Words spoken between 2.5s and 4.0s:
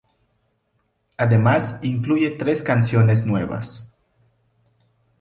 canciones nuevas.